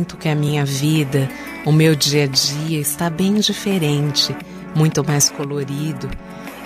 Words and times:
sinto 0.00 0.16
que 0.16 0.30
a 0.30 0.34
minha 0.34 0.64
vida, 0.64 1.28
o 1.66 1.70
meu 1.70 1.94
dia 1.94 2.24
a 2.24 2.26
dia 2.26 2.80
está 2.80 3.10
bem 3.10 3.34
diferente, 3.34 4.34
muito 4.74 5.04
mais 5.04 5.28
colorido. 5.28 6.08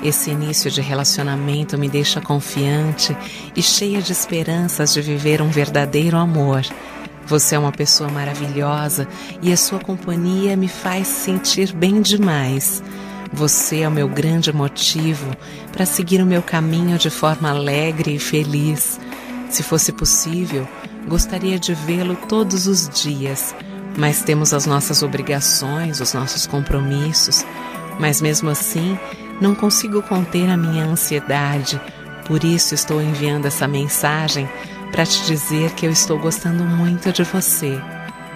Esse 0.04 0.30
início 0.30 0.70
de 0.70 0.80
relacionamento 0.80 1.76
me 1.76 1.88
deixa 1.88 2.20
confiante 2.20 3.16
e 3.56 3.60
cheia 3.60 4.00
de 4.00 4.12
esperanças 4.12 4.94
de 4.94 5.02
viver 5.02 5.42
um 5.42 5.48
verdadeiro 5.48 6.16
amor. 6.16 6.62
Você 7.26 7.56
é 7.56 7.58
uma 7.58 7.72
pessoa 7.72 8.08
maravilhosa 8.08 9.08
e 9.42 9.52
a 9.52 9.56
sua 9.56 9.80
companhia 9.80 10.56
me 10.56 10.68
faz 10.68 11.08
sentir 11.08 11.72
bem 11.72 12.00
demais. 12.00 12.84
Você 13.32 13.80
é 13.80 13.88
o 13.88 13.90
meu 13.90 14.08
grande 14.08 14.52
motivo 14.52 15.26
para 15.72 15.84
seguir 15.84 16.22
o 16.22 16.26
meu 16.26 16.40
caminho 16.40 16.98
de 16.98 17.10
forma 17.10 17.50
alegre 17.50 18.14
e 18.14 18.18
feliz. 18.20 19.00
Se 19.50 19.64
fosse 19.64 19.90
possível, 19.90 20.68
gostaria 21.08 21.58
de 21.58 21.74
vê-lo 21.74 22.16
todos 22.28 22.66
os 22.66 22.88
dias, 22.88 23.54
mas 23.96 24.22
temos 24.22 24.52
as 24.52 24.66
nossas 24.66 25.02
obrigações, 25.02 26.00
os 26.00 26.12
nossos 26.14 26.46
compromissos. 26.46 27.44
Mas 27.98 28.20
mesmo 28.20 28.50
assim, 28.50 28.98
não 29.40 29.54
consigo 29.54 30.02
conter 30.02 30.48
a 30.50 30.56
minha 30.56 30.84
ansiedade, 30.84 31.80
por 32.26 32.42
isso 32.42 32.74
estou 32.74 33.00
enviando 33.00 33.46
essa 33.46 33.68
mensagem 33.68 34.48
para 34.90 35.04
te 35.04 35.24
dizer 35.26 35.72
que 35.72 35.86
eu 35.86 35.90
estou 35.90 36.18
gostando 36.18 36.64
muito 36.64 37.12
de 37.12 37.22
você. 37.24 37.80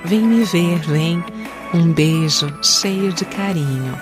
Vem 0.05 0.21
me 0.21 0.45
ver, 0.45 0.79
vem. 0.81 1.25
Um 1.73 1.93
beijo 1.93 2.53
cheio 2.63 3.13
de 3.13 3.25
carinho. 3.25 3.99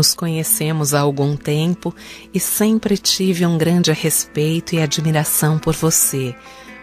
Nos 0.00 0.14
conhecemos 0.14 0.94
há 0.94 1.00
algum 1.00 1.36
tempo 1.36 1.94
e 2.32 2.40
sempre 2.40 2.96
tive 2.96 3.44
um 3.44 3.58
grande 3.58 3.92
respeito 3.92 4.74
e 4.74 4.80
admiração 4.80 5.58
por 5.58 5.74
você, 5.74 6.34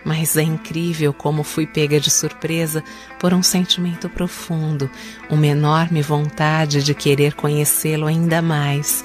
mas 0.06 0.38
é 0.38 0.44
incrível 0.44 1.12
como 1.12 1.42
fui 1.42 1.66
pega 1.66 2.00
de 2.00 2.12
surpresa 2.12 2.84
por 3.20 3.34
um 3.34 3.42
sentimento 3.42 4.08
profundo, 4.08 4.88
uma 5.32 5.48
enorme 5.48 6.00
vontade 6.04 6.84
de 6.84 6.94
querer 6.94 7.34
conhecê-lo 7.34 8.06
ainda 8.06 8.40
mais. 8.40 9.04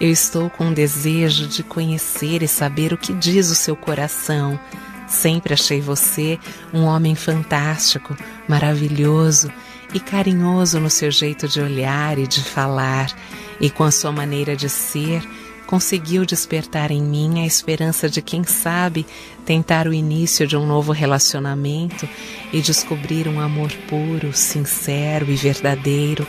Eu 0.00 0.10
estou 0.10 0.50
com 0.50 0.64
um 0.64 0.74
desejo 0.74 1.46
de 1.46 1.62
conhecer 1.62 2.42
e 2.42 2.48
saber 2.48 2.92
o 2.92 2.98
que 2.98 3.12
diz 3.12 3.48
o 3.48 3.54
seu 3.54 3.76
coração. 3.76 4.58
Sempre 5.06 5.54
achei 5.54 5.80
você 5.80 6.36
um 6.74 6.82
homem 6.82 7.14
fantástico, 7.14 8.16
maravilhoso 8.48 9.52
e 9.94 10.00
carinhoso 10.00 10.80
no 10.80 10.90
seu 10.90 11.10
jeito 11.10 11.46
de 11.46 11.60
olhar 11.60 12.18
e 12.18 12.26
de 12.26 12.40
falar 12.42 13.14
e 13.60 13.70
com 13.70 13.84
a 13.84 13.90
sua 13.90 14.10
maneira 14.10 14.56
de 14.56 14.68
ser, 14.68 15.22
conseguiu 15.66 16.26
despertar 16.26 16.90
em 16.90 17.02
mim 17.02 17.42
a 17.42 17.46
esperança 17.46 18.08
de 18.08 18.20
quem 18.20 18.44
sabe 18.44 19.06
tentar 19.46 19.86
o 19.86 19.94
início 19.94 20.46
de 20.46 20.56
um 20.56 20.66
novo 20.66 20.92
relacionamento 20.92 22.08
e 22.52 22.60
descobrir 22.60 23.28
um 23.28 23.40
amor 23.40 23.72
puro, 23.88 24.32
sincero 24.32 25.30
e 25.30 25.34
verdadeiro. 25.34 26.26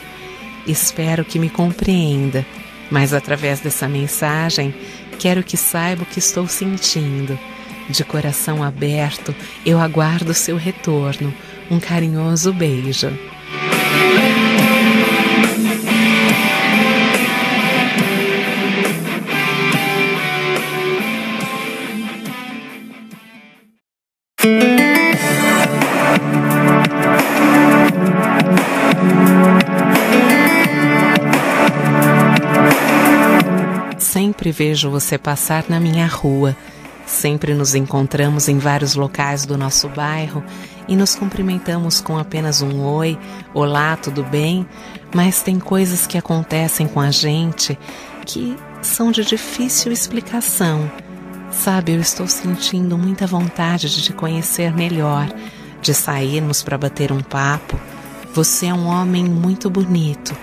Espero 0.66 1.24
que 1.24 1.38
me 1.38 1.50
compreenda, 1.50 2.46
mas 2.90 3.12
através 3.12 3.60
dessa 3.60 3.88
mensagem 3.88 4.74
quero 5.18 5.42
que 5.42 5.56
saiba 5.56 6.04
o 6.04 6.06
que 6.06 6.18
estou 6.18 6.46
sentindo. 6.46 7.38
De 7.88 8.02
coração 8.02 8.62
aberto, 8.62 9.34
eu 9.66 9.78
aguardo 9.78 10.32
seu 10.32 10.56
retorno. 10.56 11.34
Um 11.70 11.78
carinhoso 11.78 12.52
beijo. 12.52 13.12
Sempre 34.44 34.52
vejo 34.52 34.90
você 34.90 35.16
passar 35.16 35.64
na 35.68 35.80
minha 35.80 36.06
rua. 36.06 36.54
Sempre 37.06 37.54
nos 37.54 37.74
encontramos 37.74 38.48
em 38.48 38.58
vários 38.58 38.94
locais 38.94 39.44
do 39.44 39.58
nosso 39.58 39.88
bairro 39.88 40.42
e 40.88 40.96
nos 40.96 41.14
cumprimentamos 41.14 42.00
com 42.00 42.18
apenas 42.18 42.62
um 42.62 42.82
oi, 42.82 43.18
olá, 43.52 43.96
tudo 43.96 44.22
bem? 44.22 44.66
Mas 45.14 45.42
tem 45.42 45.58
coisas 45.58 46.06
que 46.06 46.18
acontecem 46.18 46.86
com 46.86 47.00
a 47.00 47.10
gente 47.10 47.78
que 48.24 48.56
são 48.80 49.10
de 49.10 49.24
difícil 49.24 49.92
explicação. 49.92 50.90
Sabe, 51.50 51.92
eu 51.92 52.00
estou 52.00 52.26
sentindo 52.26 52.98
muita 52.98 53.26
vontade 53.26 53.88
de 53.88 54.02
te 54.02 54.12
conhecer 54.12 54.74
melhor, 54.74 55.28
de 55.80 55.94
sairmos 55.94 56.62
para 56.62 56.78
bater 56.78 57.12
um 57.12 57.20
papo. 57.20 57.78
Você 58.32 58.66
é 58.66 58.74
um 58.74 58.86
homem 58.86 59.24
muito 59.24 59.70
bonito 59.70 60.34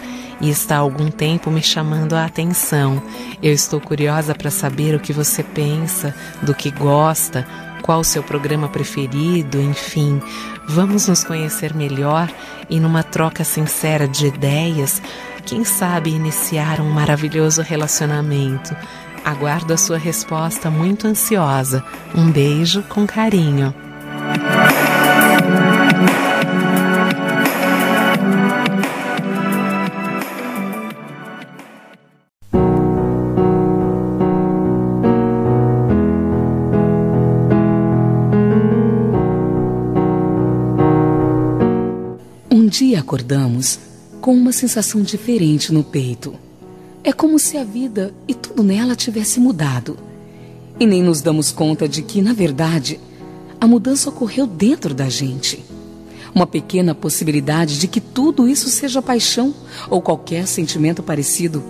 e 0.41 0.49
está 0.49 0.75
há 0.75 0.79
algum 0.79 1.09
tempo 1.09 1.51
me 1.51 1.61
chamando 1.61 2.13
a 2.13 2.25
atenção. 2.25 3.01
Eu 3.41 3.53
estou 3.53 3.79
curiosa 3.79 4.33
para 4.33 4.49
saber 4.49 4.95
o 4.95 4.99
que 4.99 5.13
você 5.13 5.43
pensa, 5.43 6.13
do 6.41 6.53
que 6.53 6.71
gosta, 6.71 7.45
qual 7.81 7.99
o 7.99 8.03
seu 8.03 8.23
programa 8.23 8.67
preferido, 8.67 9.61
enfim. 9.61 10.21
Vamos 10.67 11.07
nos 11.07 11.23
conhecer 11.23 11.73
melhor 11.73 12.29
e 12.69 12.79
numa 12.79 13.03
troca 13.03 13.43
sincera 13.43 14.07
de 14.07 14.27
ideias, 14.27 15.01
quem 15.45 15.63
sabe 15.63 16.11
iniciar 16.11 16.79
um 16.79 16.89
maravilhoso 16.89 17.61
relacionamento. 17.61 18.75
Aguardo 19.23 19.73
a 19.73 19.77
sua 19.77 19.97
resposta 19.97 20.69
muito 20.69 21.07
ansiosa. 21.07 21.83
Um 22.15 22.31
beijo 22.31 22.81
com 22.83 23.05
carinho. 23.05 23.90
Dia 42.71 43.01
acordamos 43.01 43.79
com 44.21 44.33
uma 44.33 44.53
sensação 44.53 45.01
diferente 45.01 45.73
no 45.73 45.83
peito. 45.83 46.33
É 47.03 47.11
como 47.11 47.37
se 47.37 47.57
a 47.57 47.65
vida 47.65 48.13
e 48.25 48.33
tudo 48.33 48.63
nela 48.63 48.95
tivesse 48.95 49.41
mudado. 49.41 49.99
E 50.79 50.85
nem 50.85 51.03
nos 51.03 51.19
damos 51.19 51.51
conta 51.51 51.85
de 51.85 52.01
que, 52.01 52.21
na 52.21 52.31
verdade, 52.31 52.97
a 53.59 53.67
mudança 53.67 54.07
ocorreu 54.07 54.47
dentro 54.47 54.93
da 54.93 55.09
gente. 55.09 55.61
Uma 56.33 56.47
pequena 56.47 56.95
possibilidade 56.95 57.77
de 57.77 57.89
que 57.89 57.99
tudo 57.99 58.47
isso 58.47 58.69
seja 58.69 59.01
paixão 59.01 59.53
ou 59.89 60.01
qualquer 60.01 60.47
sentimento 60.47 61.03
parecido 61.03 61.61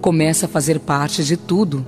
começa 0.00 0.46
a 0.46 0.48
fazer 0.48 0.78
parte 0.78 1.24
de 1.24 1.36
tudo. 1.36 1.84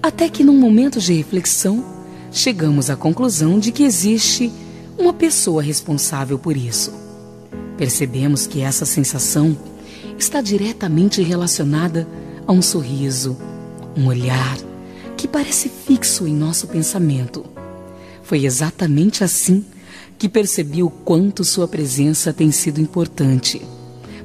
Até 0.00 0.28
que, 0.28 0.44
num 0.44 0.56
momento 0.56 1.00
de 1.00 1.14
reflexão, 1.14 1.84
chegamos 2.30 2.90
à 2.90 2.94
conclusão 2.94 3.58
de 3.58 3.72
que 3.72 3.82
existe 3.82 4.52
uma 4.96 5.12
pessoa 5.12 5.60
responsável 5.60 6.38
por 6.38 6.56
isso. 6.56 7.07
Percebemos 7.78 8.46
que 8.46 8.60
essa 8.60 8.84
sensação 8.84 9.56
está 10.18 10.40
diretamente 10.40 11.22
relacionada 11.22 12.06
a 12.46 12.52
um 12.52 12.60
sorriso, 12.60 13.36
um 13.96 14.08
olhar 14.08 14.58
que 15.16 15.28
parece 15.28 15.68
fixo 15.68 16.26
em 16.26 16.34
nosso 16.34 16.66
pensamento. 16.66 17.44
Foi 18.22 18.44
exatamente 18.44 19.22
assim 19.22 19.64
que 20.18 20.28
percebi 20.28 20.82
o 20.82 20.90
quanto 20.90 21.44
sua 21.44 21.68
presença 21.68 22.32
tem 22.32 22.50
sido 22.50 22.80
importante, 22.80 23.62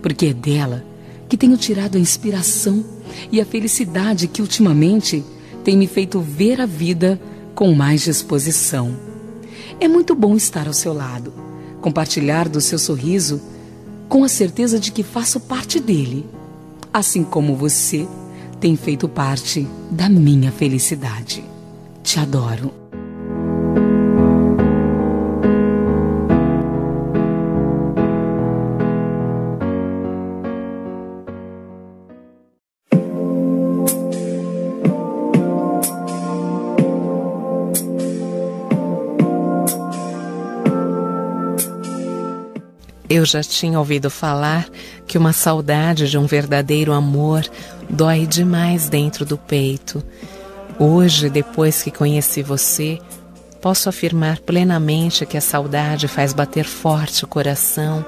porque 0.01 0.27
é 0.27 0.33
dela 0.33 0.83
que 1.29 1.37
tenho 1.37 1.55
tirado 1.55 1.95
a 1.95 1.99
inspiração 1.99 2.83
e 3.31 3.39
a 3.39 3.45
felicidade 3.45 4.27
que 4.27 4.41
ultimamente 4.41 5.23
tem 5.63 5.77
me 5.77 5.87
feito 5.87 6.19
ver 6.19 6.59
a 6.59 6.65
vida 6.65 7.21
com 7.53 7.73
mais 7.73 8.01
disposição. 8.01 8.95
É 9.79 9.87
muito 9.87 10.15
bom 10.15 10.35
estar 10.35 10.67
ao 10.67 10.73
seu 10.73 10.93
lado, 10.93 11.33
compartilhar 11.81 12.49
do 12.49 12.59
seu 12.59 12.79
sorriso 12.79 13.41
com 14.07 14.23
a 14.23 14.27
certeza 14.27 14.79
de 14.79 14.91
que 14.91 15.03
faço 15.03 15.39
parte 15.39 15.79
dele, 15.79 16.25
assim 16.93 17.23
como 17.23 17.55
você 17.55 18.07
tem 18.59 18.75
feito 18.75 19.09
parte 19.09 19.67
da 19.91 20.07
minha 20.07 20.51
felicidade. 20.51 21.43
Te 22.01 22.19
adoro. 22.19 22.82
Eu 43.13 43.25
já 43.25 43.43
tinha 43.43 43.77
ouvido 43.77 44.09
falar 44.09 44.67
que 45.05 45.19
uma 45.19 45.33
saudade 45.33 46.09
de 46.09 46.17
um 46.17 46.25
verdadeiro 46.25 46.91
amor 46.91 47.45
dói 47.87 48.25
demais 48.25 48.89
dentro 48.89 49.23
do 49.23 49.37
peito. 49.37 50.03
Hoje, 50.79 51.29
depois 51.29 51.83
que 51.83 51.91
conheci 51.91 52.41
você, 52.41 52.97
posso 53.61 53.87
afirmar 53.87 54.39
plenamente 54.39 55.27
que 55.27 55.37
a 55.37 55.41
saudade 55.41 56.07
faz 56.07 56.33
bater 56.33 56.65
forte 56.65 57.23
o 57.23 57.27
coração 57.27 58.03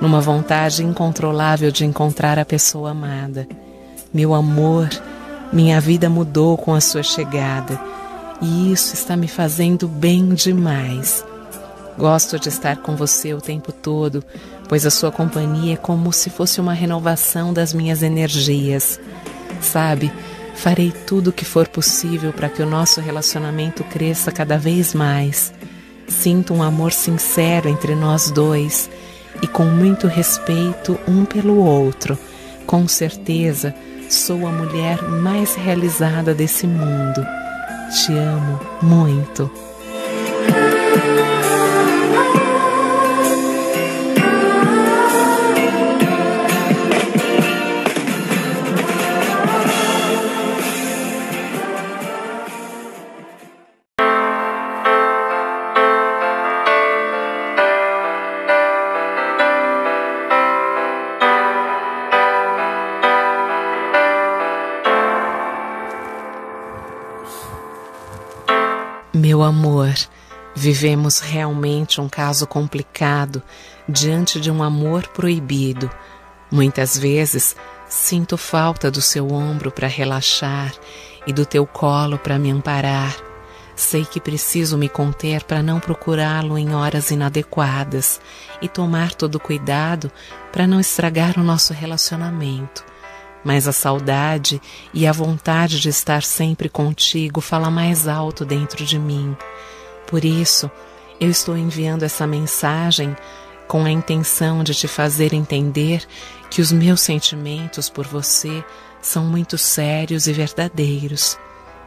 numa 0.00 0.20
vontade 0.20 0.84
incontrolável 0.84 1.72
de 1.72 1.84
encontrar 1.84 2.38
a 2.38 2.44
pessoa 2.44 2.92
amada. 2.92 3.48
Meu 4.12 4.32
amor, 4.34 4.88
minha 5.52 5.80
vida 5.80 6.08
mudou 6.08 6.56
com 6.56 6.72
a 6.72 6.80
sua 6.80 7.02
chegada 7.02 7.76
e 8.40 8.70
isso 8.70 8.94
está 8.94 9.16
me 9.16 9.26
fazendo 9.26 9.88
bem 9.88 10.28
demais. 10.32 11.24
Gosto 11.96 12.38
de 12.38 12.48
estar 12.48 12.78
com 12.78 12.96
você 12.96 13.32
o 13.34 13.40
tempo 13.40 13.70
todo, 13.72 14.24
pois 14.68 14.84
a 14.84 14.90
sua 14.90 15.12
companhia 15.12 15.74
é 15.74 15.76
como 15.76 16.12
se 16.12 16.28
fosse 16.28 16.60
uma 16.60 16.72
renovação 16.72 17.52
das 17.52 17.72
minhas 17.72 18.02
energias. 18.02 18.98
Sabe, 19.60 20.12
farei 20.56 20.92
tudo 21.06 21.28
o 21.28 21.32
que 21.32 21.44
for 21.44 21.68
possível 21.68 22.32
para 22.32 22.48
que 22.48 22.62
o 22.62 22.66
nosso 22.66 23.00
relacionamento 23.00 23.84
cresça 23.84 24.32
cada 24.32 24.58
vez 24.58 24.92
mais. 24.92 25.52
Sinto 26.08 26.52
um 26.52 26.62
amor 26.62 26.92
sincero 26.92 27.68
entre 27.68 27.94
nós 27.94 28.30
dois 28.30 28.90
e 29.40 29.46
com 29.46 29.64
muito 29.64 30.06
respeito 30.06 30.98
um 31.06 31.24
pelo 31.24 31.58
outro. 31.58 32.18
Com 32.66 32.88
certeza, 32.88 33.74
sou 34.10 34.46
a 34.46 34.50
mulher 34.50 35.02
mais 35.02 35.54
realizada 35.54 36.34
desse 36.34 36.66
mundo. 36.66 37.24
Te 37.90 38.12
amo 38.16 38.60
muito. 38.82 39.50
Meu 69.14 69.44
amor, 69.44 69.94
vivemos 70.56 71.20
realmente 71.20 72.00
um 72.00 72.08
caso 72.08 72.48
complicado 72.48 73.40
diante 73.88 74.40
de 74.40 74.50
um 74.50 74.60
amor 74.60 75.06
proibido. 75.06 75.88
Muitas 76.50 76.98
vezes 76.98 77.54
sinto 77.88 78.36
falta 78.36 78.90
do 78.90 79.00
seu 79.00 79.30
ombro 79.30 79.70
para 79.70 79.86
relaxar 79.86 80.74
e 81.28 81.32
do 81.32 81.46
teu 81.46 81.64
colo 81.64 82.18
para 82.18 82.40
me 82.40 82.50
amparar. 82.50 83.14
Sei 83.76 84.04
que 84.04 84.20
preciso 84.20 84.76
me 84.76 84.88
conter 84.88 85.44
para 85.44 85.62
não 85.62 85.78
procurá-lo 85.78 86.58
em 86.58 86.74
horas 86.74 87.12
inadequadas 87.12 88.20
e 88.60 88.66
tomar 88.66 89.14
todo 89.14 89.38
cuidado 89.38 90.10
para 90.50 90.66
não 90.66 90.80
estragar 90.80 91.38
o 91.38 91.44
nosso 91.44 91.72
relacionamento 91.72 92.84
mas 93.44 93.68
a 93.68 93.72
saudade 93.72 94.60
e 94.92 95.06
a 95.06 95.12
vontade 95.12 95.78
de 95.78 95.88
estar 95.88 96.22
sempre 96.22 96.68
contigo 96.68 97.40
fala 97.40 97.70
mais 97.70 98.08
alto 98.08 98.44
dentro 98.44 98.84
de 98.84 98.98
mim. 98.98 99.36
Por 100.06 100.24
isso, 100.24 100.70
eu 101.20 101.30
estou 101.30 101.56
enviando 101.56 102.02
essa 102.02 102.26
mensagem 102.26 103.14
com 103.68 103.84
a 103.84 103.90
intenção 103.90 104.62
de 104.62 104.74
te 104.74 104.88
fazer 104.88 105.32
entender 105.32 106.04
que 106.50 106.60
os 106.60 106.72
meus 106.72 107.00
sentimentos 107.00 107.88
por 107.88 108.06
você 108.06 108.64
são 109.00 109.24
muito 109.24 109.58
sérios 109.58 110.26
e 110.26 110.32
verdadeiros. 110.32 111.38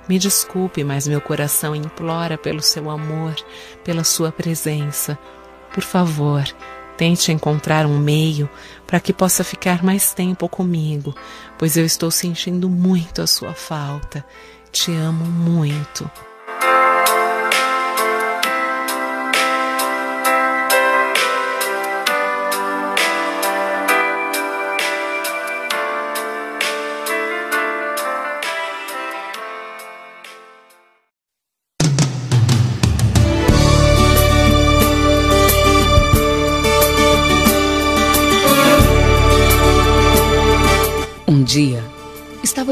Me 0.08 0.18
desculpe, 0.18 0.84
mas 0.84 1.08
meu 1.08 1.20
coração 1.20 1.76
implora 1.76 2.38
pelo 2.38 2.62
seu 2.62 2.90
amor, 2.90 3.36
pela 3.84 4.04
sua 4.04 4.32
presença. 4.32 5.18
Por 5.74 5.84
favor, 5.84 6.44
Tente 6.98 7.32
encontrar 7.32 7.86
um 7.86 8.00
meio 8.00 8.50
para 8.86 9.00
que 9.00 9.14
possa 9.14 9.44
ficar 9.44 9.84
mais 9.84 10.14
tempo 10.14 10.50
comigo, 10.50 11.16
pois 11.58 11.78
eu 11.78 11.86
estou 11.86 12.10
sentindo 12.10 12.70
muito 12.70 13.22
a 13.22 13.28
sua 13.28 13.54
falta. 13.54 14.26
Te 14.72 14.92
amo 14.92 15.26
muito. 15.26 16.10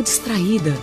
Distraída 0.06 0.74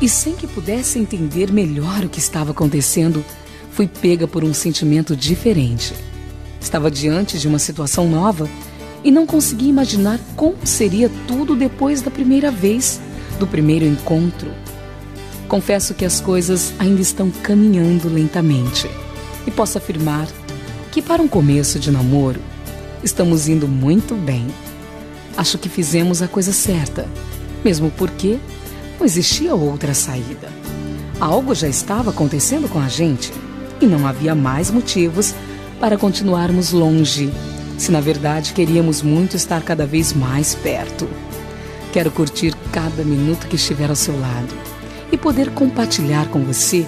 e, 0.00 0.08
sem 0.08 0.34
que 0.34 0.46
pudesse 0.46 0.98
entender 0.98 1.50
melhor 1.50 2.04
o 2.04 2.08
que 2.08 2.18
estava 2.18 2.52
acontecendo, 2.52 3.24
fui 3.72 3.88
pega 3.88 4.28
por 4.28 4.44
um 4.44 4.54
sentimento 4.54 5.16
diferente. 5.16 5.94
Estava 6.60 6.90
diante 6.90 7.38
de 7.38 7.48
uma 7.48 7.58
situação 7.58 8.08
nova 8.08 8.48
e 9.02 9.10
não 9.10 9.26
conseguia 9.26 9.70
imaginar 9.70 10.20
como 10.36 10.54
seria 10.64 11.10
tudo 11.26 11.56
depois 11.56 12.02
da 12.02 12.10
primeira 12.10 12.50
vez, 12.50 13.00
do 13.38 13.46
primeiro 13.46 13.86
encontro. 13.86 14.50
Confesso 15.48 15.94
que 15.94 16.04
as 16.04 16.20
coisas 16.20 16.72
ainda 16.78 17.00
estão 17.00 17.30
caminhando 17.30 18.08
lentamente 18.08 18.88
e 19.46 19.50
posso 19.50 19.78
afirmar 19.78 20.28
que, 20.92 21.00
para 21.00 21.22
um 21.22 21.28
começo 21.28 21.78
de 21.78 21.90
namoro, 21.90 22.40
estamos 23.02 23.48
indo 23.48 23.66
muito 23.66 24.14
bem. 24.14 24.46
Acho 25.36 25.56
que 25.56 25.68
fizemos 25.68 26.20
a 26.20 26.28
coisa 26.28 26.52
certa, 26.52 27.08
mesmo 27.64 27.90
porque 27.96 28.38
não 28.98 29.06
existia 29.06 29.54
outra 29.54 29.94
saída. 29.94 30.48
Algo 31.20 31.54
já 31.54 31.68
estava 31.68 32.10
acontecendo 32.10 32.68
com 32.68 32.78
a 32.78 32.88
gente 32.88 33.32
e 33.80 33.86
não 33.86 34.06
havia 34.06 34.34
mais 34.34 34.70
motivos 34.70 35.34
para 35.78 35.96
continuarmos 35.96 36.72
longe, 36.72 37.32
se 37.78 37.90
na 37.90 38.00
verdade 38.00 38.52
queríamos 38.52 39.02
muito 39.02 39.36
estar 39.36 39.62
cada 39.62 39.86
vez 39.86 40.12
mais 40.12 40.54
perto. 40.54 41.08
Quero 41.92 42.10
curtir 42.10 42.54
cada 42.70 43.02
minuto 43.02 43.46
que 43.46 43.56
estiver 43.56 43.88
ao 43.90 43.96
seu 43.96 44.18
lado 44.20 44.54
e 45.10 45.16
poder 45.16 45.50
compartilhar 45.50 46.28
com 46.28 46.44
você 46.44 46.86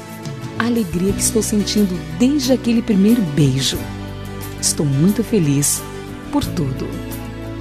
a 0.59 0.67
alegria 0.67 1.13
que 1.13 1.23
estou 1.23 1.43
sentindo 1.43 1.99
desde 2.19 2.53
aquele 2.53 2.83
primeiro 2.83 3.23
beijo. 3.35 3.79
Estou 4.61 4.87
muito 4.87 5.25
feliz 5.25 5.83
por 6.31 6.45
tudo. 6.45 6.87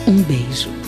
Um 0.05 0.21
beijo. 0.21 0.80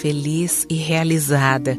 Feliz 0.00 0.66
e 0.70 0.74
realizada, 0.74 1.78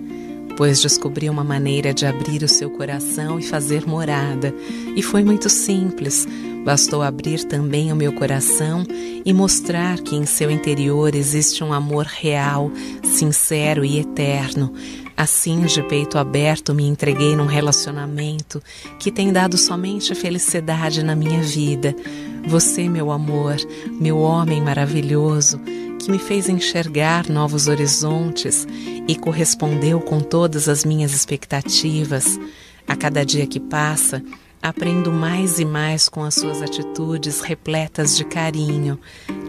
pois 0.55 0.79
descobri 0.79 1.29
uma 1.29 1.43
maneira 1.43 1.93
de 1.93 2.05
abrir 2.05 2.43
o 2.43 2.47
seu 2.47 2.69
coração 2.69 3.39
e 3.39 3.43
fazer 3.43 3.87
morada. 3.87 4.53
E 4.95 5.01
foi 5.01 5.23
muito 5.23 5.49
simples. 5.49 6.27
Bastou 6.63 7.01
abrir 7.01 7.43
também 7.45 7.91
o 7.91 7.95
meu 7.95 8.13
coração 8.13 8.85
e 9.25 9.33
mostrar 9.33 9.99
que 9.99 10.15
em 10.15 10.27
seu 10.27 10.51
interior 10.51 11.15
existe 11.15 11.63
um 11.63 11.73
amor 11.73 12.05
real, 12.05 12.71
sincero 13.03 13.83
e 13.83 13.97
eterno. 13.97 14.71
Assim, 15.17 15.61
de 15.65 15.81
peito 15.83 16.19
aberto, 16.19 16.73
me 16.73 16.87
entreguei 16.87 17.35
num 17.35 17.47
relacionamento 17.47 18.61
que 18.99 19.11
tem 19.11 19.31
dado 19.31 19.57
somente 19.57 20.13
felicidade 20.13 21.03
na 21.03 21.15
minha 21.15 21.41
vida. 21.41 21.95
Você, 22.47 22.87
meu 22.87 23.11
amor, 23.11 23.55
meu 23.99 24.17
homem 24.19 24.61
maravilhoso, 24.61 25.59
que 26.01 26.11
me 26.11 26.19
fez 26.19 26.49
enxergar 26.49 27.29
novos 27.29 27.67
horizontes 27.67 28.67
e 29.07 29.15
correspondeu 29.15 29.99
com 29.99 30.19
todas 30.19 30.67
as 30.67 30.83
minhas 30.83 31.13
expectativas. 31.13 32.39
A 32.87 32.95
cada 32.95 33.23
dia 33.23 33.45
que 33.45 33.59
passa, 33.59 34.23
aprendo 34.61 35.11
mais 35.11 35.59
e 35.59 35.65
mais 35.65 36.09
com 36.09 36.23
as 36.23 36.35
suas 36.35 36.61
atitudes 36.61 37.41
repletas 37.41 38.17
de 38.17 38.25
carinho. 38.25 38.99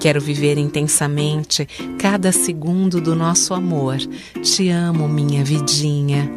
Quero 0.00 0.20
viver 0.20 0.58
intensamente 0.58 1.66
cada 1.98 2.32
segundo 2.32 3.00
do 3.00 3.14
nosso 3.14 3.54
amor. 3.54 3.98
Te 4.42 4.68
amo, 4.68 5.08
minha 5.08 5.44
vidinha. 5.44 6.30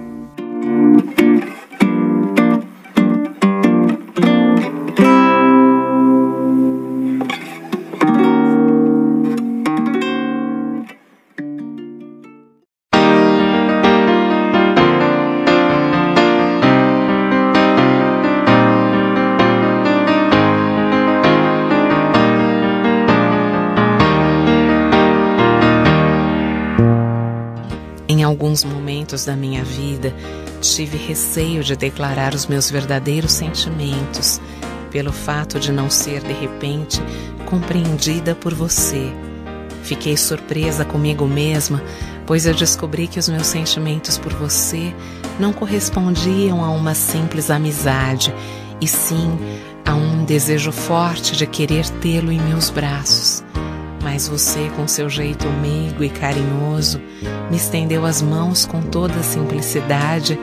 Momentos 29.15 29.25
da 29.25 29.36
minha 29.36 29.63
vida, 29.63 30.13
tive 30.60 30.98
receio 30.98 31.63
de 31.63 31.75
declarar 31.75 32.34
os 32.34 32.48
meus 32.48 32.69
verdadeiros 32.69 33.31
sentimentos, 33.31 34.41
pelo 34.91 35.13
fato 35.13 35.60
de 35.60 35.72
não 35.72 35.89
ser, 35.89 36.22
de 36.22 36.34
repente, 36.34 37.01
compreendida 37.45 38.36
por 38.36 38.53
você. 38.53 39.13
Fiquei 39.84 40.17
surpresa 40.17 40.84
comigo 40.84 41.25
mesma, 41.27 41.81
pois 42.25 42.45
eu 42.45 42.53
descobri 42.53 43.07
que 43.07 43.19
os 43.19 43.29
meus 43.29 43.48
sentimentos 43.48 44.17
por 44.17 44.34
você 44.34 44.93
não 45.39 45.53
correspondiam 45.53 46.63
a 46.63 46.69
uma 46.69 46.93
simples 46.93 47.50
amizade, 47.50 48.34
e 48.81 48.88
sim 48.88 49.38
a 49.86 49.93
um 49.93 50.25
desejo 50.25 50.72
forte 50.72 51.38
de 51.38 51.45
querer 51.45 51.88
tê-lo 52.01 52.31
em 52.31 52.39
meus 52.39 52.69
braços. 52.69 53.44
Mas 54.05 54.27
você, 54.27 54.69
com 54.75 54.88
seu 54.88 55.09
jeito 55.09 55.47
meigo 55.50 56.03
e 56.03 56.09
carinhoso, 56.09 57.01
me 57.50 57.57
estendeu 57.57 58.05
as 58.05 58.21
mãos 58.21 58.63
com 58.63 58.79
toda 58.79 59.15
a 59.15 59.24
simplicidade 59.24 60.39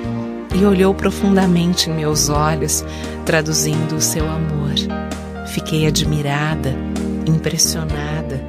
e 0.53 0.65
olhou 0.65 0.93
profundamente 0.93 1.89
em 1.89 1.95
meus 1.95 2.29
olhos, 2.29 2.85
traduzindo 3.25 3.95
o 3.95 4.01
seu 4.01 4.29
amor. 4.29 4.75
Fiquei 5.47 5.87
admirada, 5.87 6.75
impressionada, 7.25 8.45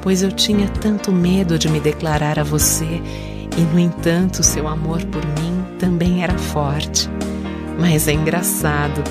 pois 0.00 0.22
eu 0.22 0.32
tinha 0.32 0.66
tanto 0.66 1.12
medo 1.12 1.58
de 1.58 1.68
me 1.68 1.78
declarar 1.78 2.38
a 2.38 2.42
você 2.42 3.02
e, 3.58 3.60
no 3.70 3.78
entanto, 3.78 4.42
seu 4.42 4.66
amor 4.66 5.04
por 5.04 5.26
mim 5.26 5.62
também 5.78 6.24
era 6.24 6.38
forte. 6.38 7.10
Mas 7.78 8.08
é 8.08 8.14
engraçado, 8.14 9.04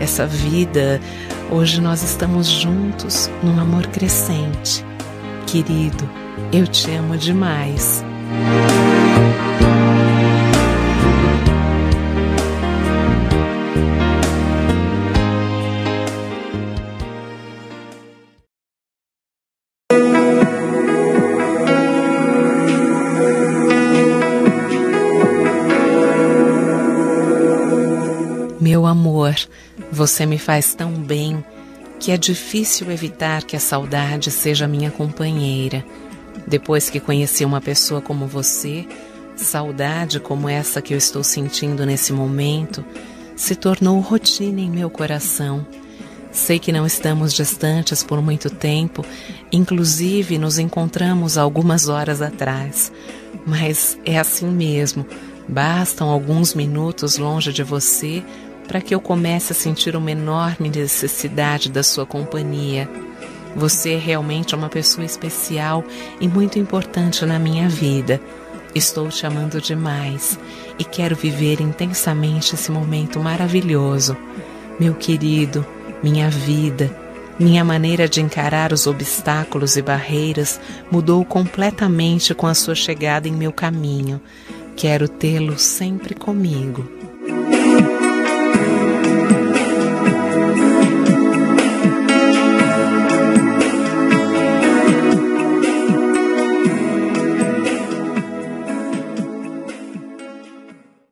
essa 0.00 0.26
vida, 0.26 0.98
hoje 1.50 1.78
nós 1.78 2.02
estamos 2.02 2.46
juntos 2.46 3.30
num 3.42 3.60
amor 3.60 3.86
crescente. 3.88 4.82
Querido, 5.46 6.08
eu 6.52 6.66
te 6.66 6.90
amo 6.90 7.16
demais. 7.16 8.04
Meu 28.60 28.86
amor, 28.86 29.34
você 29.92 30.26
me 30.26 30.38
faz 30.38 30.74
tão 30.74 30.92
bem 30.92 31.44
que 31.98 32.10
é 32.12 32.16
difícil 32.16 32.90
evitar 32.90 33.44
que 33.44 33.56
a 33.56 33.60
saudade 33.60 34.30
seja 34.30 34.68
minha 34.68 34.90
companheira. 34.90 35.84
Depois 36.46 36.90
que 36.90 37.00
conheci 37.00 37.44
uma 37.44 37.60
pessoa 37.60 38.00
como 38.00 38.26
você, 38.26 38.86
saudade 39.36 40.20
como 40.20 40.48
essa 40.48 40.82
que 40.82 40.94
eu 40.94 40.98
estou 40.98 41.24
sentindo 41.24 41.86
nesse 41.86 42.12
momento 42.12 42.84
se 43.36 43.54
tornou 43.54 43.98
rotina 44.00 44.60
em 44.60 44.70
meu 44.70 44.88
coração. 44.88 45.66
Sei 46.30 46.58
que 46.58 46.72
não 46.72 46.84
estamos 46.84 47.32
distantes 47.32 48.02
por 48.02 48.20
muito 48.20 48.50
tempo, 48.50 49.04
inclusive 49.52 50.36
nos 50.36 50.58
encontramos 50.58 51.38
algumas 51.38 51.88
horas 51.88 52.20
atrás, 52.20 52.92
mas 53.46 53.98
é 54.04 54.18
assim 54.18 54.46
mesmo. 54.46 55.06
Bastam 55.48 56.08
alguns 56.08 56.54
minutos 56.54 57.18
longe 57.18 57.52
de 57.52 57.62
você 57.62 58.22
para 58.66 58.80
que 58.80 58.94
eu 58.94 59.00
comece 59.00 59.52
a 59.52 59.54
sentir 59.54 59.96
uma 59.96 60.10
enorme 60.10 60.68
necessidade 60.68 61.70
da 61.70 61.82
sua 61.82 62.06
companhia. 62.06 62.88
Você 63.56 63.92
é 63.92 63.98
realmente 63.98 64.54
uma 64.54 64.68
pessoa 64.68 65.04
especial 65.04 65.84
e 66.20 66.26
muito 66.26 66.58
importante 66.58 67.24
na 67.24 67.38
minha 67.38 67.68
vida. 67.68 68.20
Estou 68.74 69.08
te 69.08 69.24
amando 69.24 69.60
demais 69.60 70.38
e 70.78 70.84
quero 70.84 71.14
viver 71.14 71.60
intensamente 71.60 72.54
esse 72.54 72.72
momento 72.72 73.20
maravilhoso. 73.20 74.16
Meu 74.80 74.94
querido, 74.94 75.64
minha 76.02 76.28
vida, 76.28 76.90
minha 77.38 77.64
maneira 77.64 78.08
de 78.08 78.20
encarar 78.20 78.72
os 78.72 78.86
obstáculos 78.86 79.76
e 79.76 79.82
barreiras 79.82 80.60
mudou 80.90 81.24
completamente 81.24 82.34
com 82.34 82.46
a 82.46 82.54
sua 82.54 82.74
chegada 82.74 83.28
em 83.28 83.32
meu 83.32 83.52
caminho. 83.52 84.20
Quero 84.76 85.08
tê-lo 85.08 85.58
sempre 85.58 86.14
comigo. 86.14 86.88